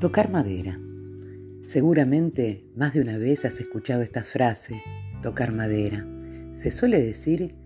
Tocar 0.00 0.30
madera. 0.30 0.78
Seguramente 1.64 2.64
más 2.76 2.94
de 2.94 3.00
una 3.00 3.18
vez 3.18 3.44
has 3.44 3.58
escuchado 3.58 4.02
esta 4.02 4.22
frase, 4.22 4.80
tocar 5.22 5.52
madera. 5.52 6.06
Se 6.52 6.70
suele 6.70 7.02
decir 7.02 7.56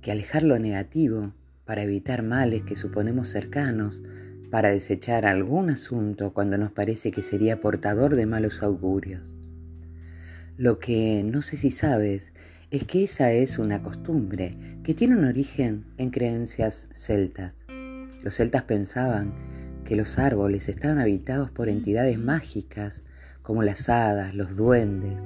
que 0.00 0.10
alejar 0.10 0.42
lo 0.42 0.58
negativo 0.58 1.34
para 1.64 1.84
evitar 1.84 2.24
males 2.24 2.64
que 2.64 2.76
suponemos 2.76 3.28
cercanos, 3.28 4.02
para 4.50 4.70
desechar 4.70 5.24
algún 5.24 5.70
asunto 5.70 6.32
cuando 6.32 6.58
nos 6.58 6.72
parece 6.72 7.12
que 7.12 7.22
sería 7.22 7.60
portador 7.60 8.16
de 8.16 8.26
malos 8.26 8.64
augurios. 8.64 9.22
Lo 10.56 10.80
que 10.80 11.22
no 11.24 11.42
sé 11.42 11.56
si 11.56 11.70
sabes 11.70 12.32
es 12.72 12.82
que 12.82 13.04
esa 13.04 13.30
es 13.30 13.60
una 13.60 13.84
costumbre 13.84 14.58
que 14.82 14.94
tiene 14.94 15.16
un 15.16 15.26
origen 15.26 15.84
en 15.96 16.10
creencias 16.10 16.88
celtas. 16.92 17.54
Los 18.24 18.34
celtas 18.34 18.62
pensaban 18.62 19.32
que 19.84 19.96
los 19.96 20.18
árboles 20.18 20.68
estaban 20.68 20.98
habitados 20.98 21.50
por 21.50 21.68
entidades 21.68 22.18
mágicas 22.18 23.02
como 23.42 23.62
las 23.62 23.88
hadas, 23.88 24.34
los 24.34 24.56
duendes, 24.56 25.22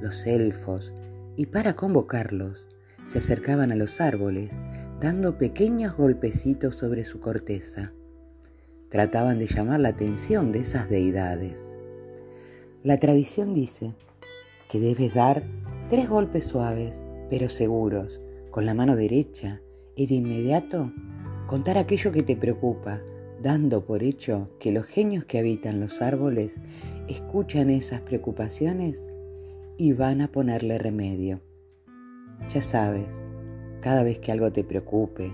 los 0.00 0.26
elfos, 0.26 0.92
y 1.36 1.46
para 1.46 1.74
convocarlos 1.74 2.66
se 3.04 3.18
acercaban 3.18 3.72
a 3.72 3.76
los 3.76 4.00
árboles 4.00 4.50
dando 5.00 5.38
pequeños 5.38 5.96
golpecitos 5.96 6.74
sobre 6.74 7.04
su 7.04 7.20
corteza. 7.20 7.92
Trataban 8.88 9.38
de 9.38 9.46
llamar 9.46 9.80
la 9.80 9.90
atención 9.90 10.50
de 10.50 10.60
esas 10.60 10.88
deidades. 10.88 11.64
La 12.82 12.98
tradición 12.98 13.54
dice 13.54 13.94
que 14.70 14.80
debes 14.80 15.14
dar 15.14 15.44
tres 15.88 16.08
golpes 16.08 16.46
suaves, 16.46 17.02
pero 17.30 17.48
seguros, 17.48 18.20
con 18.50 18.66
la 18.66 18.74
mano 18.74 18.96
derecha 18.96 19.60
y 19.94 20.06
de 20.06 20.16
inmediato 20.16 20.92
contar 21.46 21.78
aquello 21.78 22.12
que 22.12 22.22
te 22.22 22.36
preocupa, 22.36 23.00
dando 23.42 23.84
por 23.84 24.02
hecho 24.02 24.50
que 24.58 24.72
los 24.72 24.86
genios 24.86 25.24
que 25.24 25.38
habitan 25.38 25.80
los 25.80 26.02
árboles 26.02 26.56
escuchan 27.08 27.70
esas 27.70 28.00
preocupaciones 28.00 29.00
y 29.76 29.92
van 29.92 30.20
a 30.20 30.32
ponerle 30.32 30.78
remedio. 30.78 31.40
Ya 32.48 32.62
sabes, 32.62 33.06
cada 33.80 34.02
vez 34.02 34.18
que 34.18 34.32
algo 34.32 34.52
te 34.52 34.64
preocupe, 34.64 35.32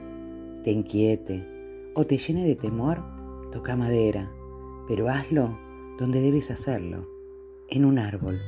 te 0.62 0.70
inquiete 0.70 1.46
o 1.94 2.06
te 2.06 2.18
llene 2.18 2.44
de 2.44 2.56
temor, 2.56 3.02
toca 3.50 3.76
madera, 3.76 4.32
pero 4.88 5.08
hazlo 5.08 5.58
donde 5.98 6.20
debes 6.20 6.50
hacerlo, 6.50 7.08
en 7.68 7.84
un 7.84 7.98
árbol. 7.98 8.38